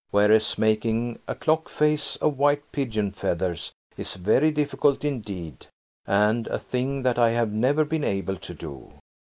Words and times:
Whereas 0.09 0.57
making 0.57 1.19
a 1.27 1.35
clock 1.35 1.69
face 1.69 2.15
of 2.15 2.39
white 2.39 2.63
pigeon 2.71 3.11
feathers 3.11 3.71
is 3.97 4.15
very 4.15 4.49
difficult 4.49 5.05
indeed–and 5.05 6.47
a 6.47 6.57
thing 6.57 7.03
that 7.03 7.19
I 7.19 7.29
have 7.37 7.51
never 7.51 7.85
been 7.85 8.03
able 8.03 8.37
to 8.37 8.53
do. 8.55 8.93